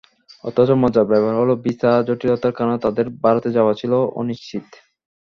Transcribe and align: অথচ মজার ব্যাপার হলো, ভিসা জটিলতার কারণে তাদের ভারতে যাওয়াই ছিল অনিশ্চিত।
অথচ 0.43 0.69
মজার 0.83 1.05
ব্যাপার 1.11 1.33
হলো, 1.41 1.53
ভিসা 1.63 1.91
জটিলতার 2.07 2.53
কারণে 2.57 2.77
তাদের 2.85 3.05
ভারতে 3.23 3.49
যাওয়াই 3.55 3.79
ছিল 3.81 3.91
অনিশ্চিত। 4.21 4.65